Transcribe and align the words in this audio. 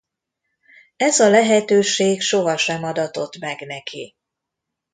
Ez 0.95 1.19
a 1.19 1.29
lehetőség 1.29 2.21
sohasem 2.21 2.83
adatott 2.83 3.37
meg 3.37 3.59
neki. 3.65 4.15